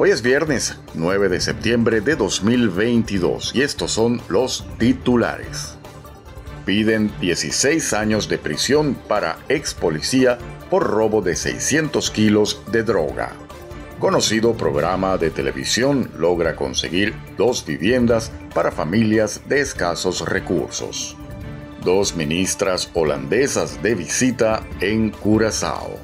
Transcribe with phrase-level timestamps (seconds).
[0.00, 5.76] Hoy es viernes 9 de septiembre de 2022 y estos son los titulares.
[6.64, 10.38] Piden 16 años de prisión para ex policía
[10.70, 13.32] por robo de 600 kilos de droga.
[13.98, 21.16] Conocido programa de televisión logra conseguir dos viviendas para familias de escasos recursos.
[21.82, 25.98] Dos ministras holandesas de visita en Curazao.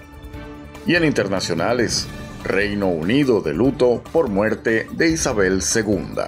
[0.84, 2.08] Y en internacionales,
[2.44, 6.20] Reino Unido de luto por muerte de Isabel II.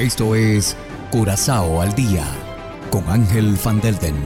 [0.00, 0.76] Esto es
[1.12, 2.24] Curazao al día
[2.90, 4.16] con Ángel Van Delden.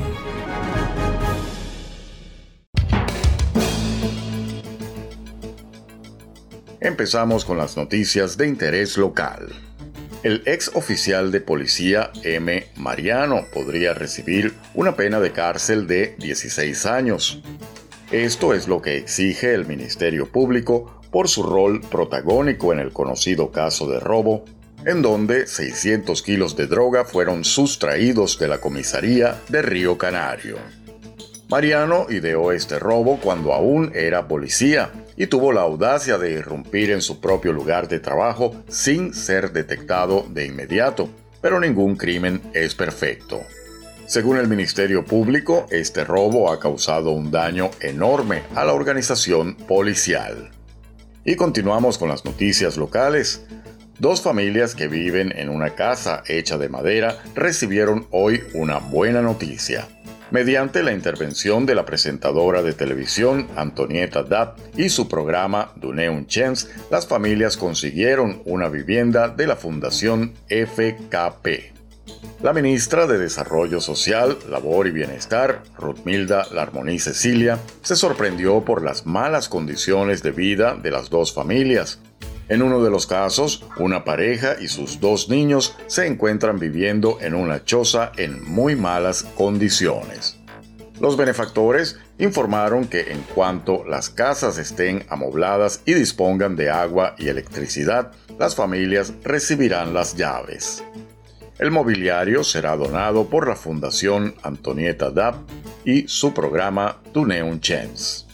[6.81, 9.49] Empezamos con las noticias de interés local.
[10.23, 12.67] El ex oficial de policía M.
[12.77, 17.43] Mariano podría recibir una pena de cárcel de 16 años.
[18.11, 23.53] Esto es lo que exige el Ministerio Público por su rol protagónico en el conocido
[23.53, 24.47] caso de robo,
[24.87, 30.57] en donde 600 kilos de droga fueron sustraídos de la comisaría de Río Canario.
[31.51, 37.03] Mariano ideó este robo cuando aún era policía y tuvo la audacia de irrumpir en
[37.03, 41.11] su propio lugar de trabajo sin ser detectado de inmediato,
[41.43, 43.43] pero ningún crimen es perfecto.
[44.09, 50.49] Según el Ministerio Público, este robo ha causado un daño enorme a la organización policial.
[51.27, 53.45] Y continuamos con las noticias locales.
[53.99, 59.87] Dos familias que viven en una casa hecha de madera recibieron hoy una buena noticia.
[60.31, 66.69] Mediante la intervención de la presentadora de televisión Antonieta Dapp y su programa Duneun Chance,
[66.91, 71.78] las familias consiguieron una vivienda de la Fundación FKP.
[72.43, 79.07] La ministra de Desarrollo Social, Labor y Bienestar, Ruthmilda Larmoní Cecilia, se sorprendió por las
[79.07, 82.01] malas condiciones de vida de las dos familias.
[82.49, 87.35] En uno de los casos, una pareja y sus dos niños se encuentran viviendo en
[87.35, 90.39] una choza en muy malas condiciones.
[91.01, 97.29] Los benefactores informaron que en cuanto las casas estén amobladas y dispongan de agua y
[97.29, 100.83] electricidad, las familias recibirán las llaves.
[101.59, 105.37] El mobiliario será donado por la Fundación Antonieta Dapp
[105.85, 108.27] y su programa Tuneun Chance.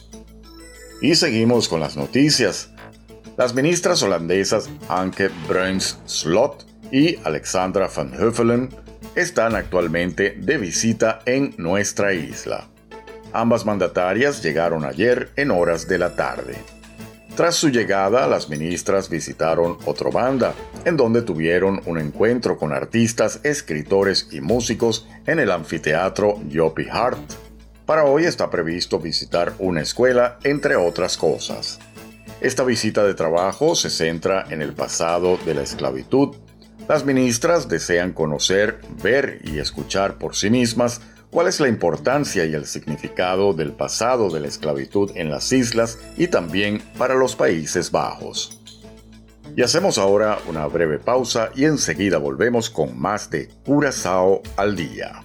[1.01, 2.69] Y seguimos con las noticias.
[3.35, 8.69] Las ministras holandesas Anke Bruins Slot y Alexandra van Huffelen
[9.15, 12.67] están actualmente de visita en nuestra isla.
[13.33, 16.55] Ambas mandatarias llegaron ayer en horas de la tarde.
[17.35, 20.53] Tras su llegada, las ministras visitaron otra banda,
[20.85, 27.19] en donde tuvieron un encuentro con artistas, escritores y músicos en el anfiteatro Joppy Hart.
[27.85, 31.79] Para hoy está previsto visitar una escuela, entre otras cosas.
[32.39, 36.37] Esta visita de trabajo se centra en el pasado de la esclavitud.
[36.87, 41.01] Las ministras desean conocer, ver y escuchar por sí mismas
[41.35, 45.99] cuál es la importancia y el significado del pasado de la esclavitud en las islas
[46.15, 48.61] y también para los Países Bajos.
[49.53, 55.23] Y hacemos ahora una breve pausa y enseguida volvemos con más de Curazao al día.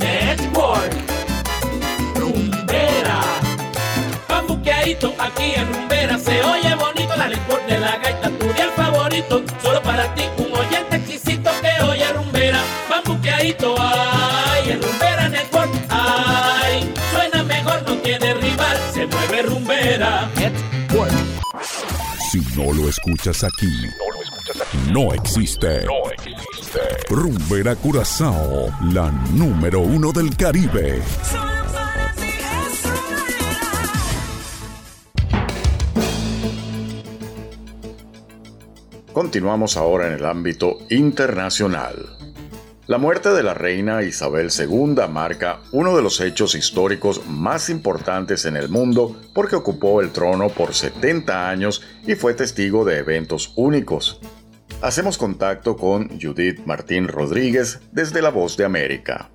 [0.00, 0.92] Network.
[2.16, 3.20] Rumbera.
[4.28, 5.87] Bambuqueadito aquí en
[22.68, 23.86] Si no lo escuchas aquí,
[24.92, 25.84] no existe.
[25.86, 26.80] No existe.
[27.08, 31.00] Rumbera Curazao, la número uno del Caribe.
[39.14, 42.17] Continuamos ahora en el ámbito internacional.
[42.88, 48.46] La muerte de la reina Isabel II marca uno de los hechos históricos más importantes
[48.46, 53.52] en el mundo porque ocupó el trono por 70 años y fue testigo de eventos
[53.56, 54.22] únicos.
[54.80, 59.28] Hacemos contacto con Judith Martín Rodríguez desde La Voz de América.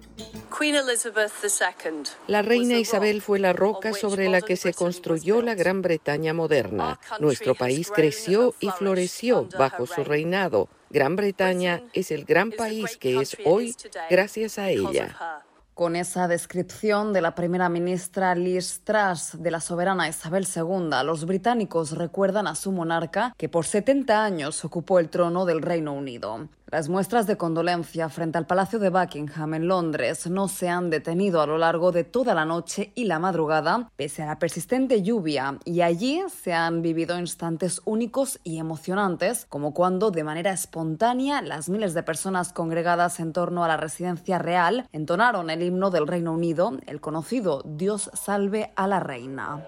[2.26, 7.00] La reina Isabel fue la roca sobre la que se construyó la Gran Bretaña moderna.
[7.20, 10.70] Nuestro país creció y floreció bajo su reinado.
[10.94, 13.76] Gran Bretaña es el gran país que es hoy
[14.12, 15.44] gracias a ella.
[15.74, 21.26] Con esa descripción de la primera ministra Liz Truss de la soberana Isabel II, los
[21.26, 26.48] británicos recuerdan a su monarca que por 70 años ocupó el trono del Reino Unido.
[26.74, 31.40] Las muestras de condolencia frente al Palacio de Buckingham en Londres no se han detenido
[31.40, 35.60] a lo largo de toda la noche y la madrugada, pese a la persistente lluvia,
[35.66, 41.70] y allí se han vivido instantes únicos y emocionantes, como cuando, de manera espontánea, las
[41.70, 46.34] miles de personas congregadas en torno a la residencia real entonaron el himno del Reino
[46.34, 49.64] Unido, el conocido Dios salve a la reina.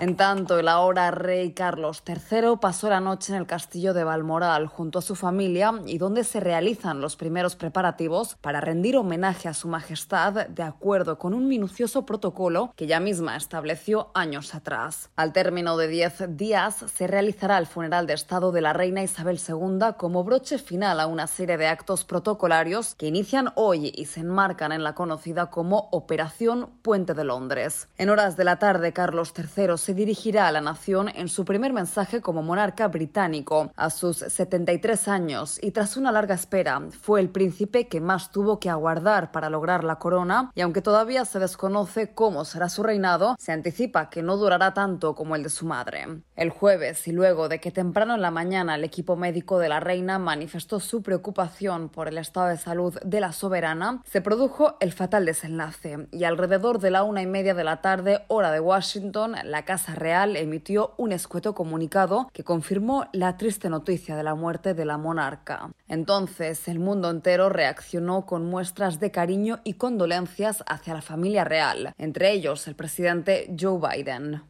[0.00, 4.66] En tanto, el ahora rey Carlos III pasó la noche en el castillo de Balmoral
[4.66, 9.52] junto a su familia y donde se realizan los primeros preparativos para rendir homenaje a
[9.52, 15.10] su majestad de acuerdo con un minucioso protocolo que ella misma estableció años atrás.
[15.16, 19.38] Al término de diez días se realizará el funeral de Estado de la reina Isabel
[19.38, 24.20] II como broche final a una serie de actos protocolarios que inician hoy y se
[24.20, 27.86] enmarcan en la conocida como Operación Puente de Londres.
[27.98, 31.72] En horas de la tarde, Carlos III se dirigirá a la nación en su primer
[31.72, 33.72] mensaje como monarca británico.
[33.76, 38.60] A sus 73 años y tras una larga espera, fue el príncipe que más tuvo
[38.60, 43.36] que aguardar para lograr la corona y aunque todavía se desconoce cómo será su reinado,
[43.38, 46.22] se anticipa que no durará tanto como el de su madre.
[46.36, 49.80] El jueves y luego de que temprano en la mañana el equipo médico de la
[49.80, 54.92] reina manifestó su preocupación por el estado de salud de la soberana, se produjo el
[54.92, 59.36] fatal desenlace y alrededor de la una y media de la tarde, hora de Washington,
[59.44, 64.74] la Casa Real emitió un escueto comunicado que confirmó la triste noticia de la muerte
[64.74, 65.70] de la monarca.
[65.88, 71.94] Entonces, el mundo entero reaccionó con muestras de cariño y condolencias hacia la familia real,
[71.98, 74.49] entre ellos el presidente Joe Biden.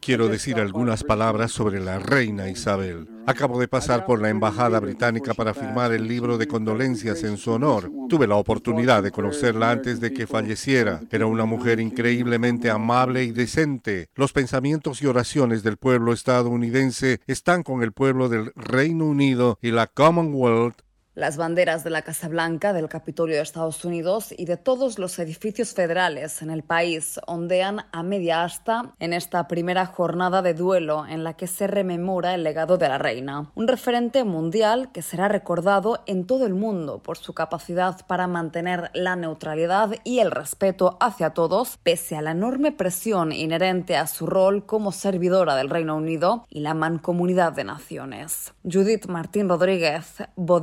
[0.00, 3.06] Quiero decir algunas palabras sobre la reina Isabel.
[3.26, 7.50] Acabo de pasar por la embajada británica para firmar el libro de condolencias en su
[7.50, 7.90] honor.
[8.08, 11.02] Tuve la oportunidad de conocerla antes de que falleciera.
[11.10, 14.08] Era una mujer increíblemente amable y decente.
[14.14, 19.70] Los pensamientos y oraciones del pueblo estadounidense están con el pueblo del Reino Unido y
[19.70, 20.85] la Commonwealth
[21.16, 25.18] las banderas de la Casa Blanca, del Capitolio de Estados Unidos y de todos los
[25.18, 31.06] edificios federales en el país ondean a media asta en esta primera jornada de duelo
[31.08, 33.50] en la que se rememora el legado de la reina.
[33.54, 38.90] Un referente mundial que será recordado en todo el mundo por su capacidad para mantener
[38.92, 44.26] la neutralidad y el respeto hacia todos, pese a la enorme presión inherente a su
[44.26, 48.52] rol como servidora del Reino Unido y la mancomunidad de naciones.
[48.70, 50.62] Judith Martín Rodríguez, Voz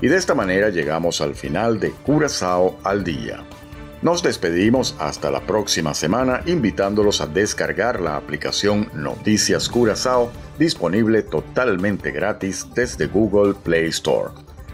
[0.00, 3.44] Y de esta manera llegamos al final de Curazao al día.
[4.02, 12.10] Nos despedimos hasta la próxima semana invitándolos a descargar la aplicación Noticias Curazao disponible totalmente
[12.10, 14.30] gratis desde Google Play Store.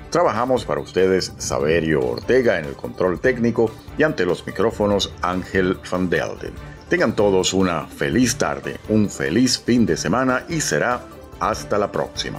[0.09, 6.09] Trabajamos para ustedes Saverio Ortega en el control técnico y ante los micrófonos Ángel Van
[6.09, 6.68] Delden.
[6.89, 11.03] Tengan todos una feliz tarde, un feliz fin de semana y será
[11.39, 12.39] hasta la próxima.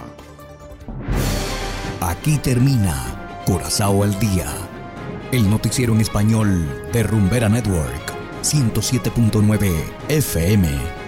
[2.00, 4.46] Aquí termina Corazao al Día,
[5.30, 9.70] el noticiero en español de Rumbera Network, 107.9
[10.08, 10.99] FM.